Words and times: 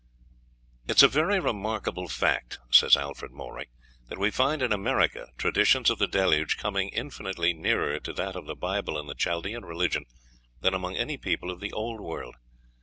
"It 0.87 0.95
is 0.97 1.03
a 1.03 1.07
very 1.07 1.39
remarkable 1.39 2.07
fact," 2.07 2.57
says 2.71 2.97
Alfred 2.97 3.31
Maury, 3.31 3.69
"that 4.07 4.17
we 4.17 4.31
find 4.31 4.63
in 4.63 4.73
America 4.73 5.27
traditions 5.37 5.91
of 5.91 5.99
the 5.99 6.07
Deluge 6.07 6.57
coming 6.57 6.89
infinitely 6.89 7.53
nearer 7.53 7.99
to 7.99 8.13
that 8.13 8.35
of 8.35 8.47
the 8.47 8.55
Bible 8.55 8.97
and 8.97 9.07
the 9.07 9.13
Chaldean 9.13 9.63
religion 9.63 10.05
than 10.61 10.73
among 10.73 10.95
any 10.97 11.17
people 11.17 11.51
of 11.51 11.59
the 11.59 11.71
Old 11.71 12.01
World. 12.01 12.33